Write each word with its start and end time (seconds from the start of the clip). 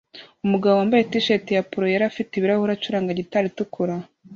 Umugabo 0.45 0.75
wambaye 0.75 1.03
t-shirt 1.11 1.45
ya 1.55 1.63
polo 1.71 1.85
yera 1.91 2.05
afite 2.11 2.31
ibirahure 2.35 2.71
acuranga 2.73 3.17
gitari 3.19 3.45
itukura 3.51 3.95